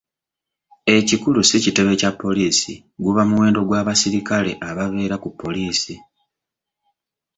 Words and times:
Ekikulu 0.97 1.39
si 1.49 1.57
kitebe 1.63 1.93
kya 2.01 2.11
poliisi, 2.21 2.73
guba 3.03 3.21
muwendo 3.29 3.59
gwa 3.67 3.81
basirikale 3.87 4.51
ababeera 4.69 5.15
ku 5.23 5.29
poliisi. 5.39 5.95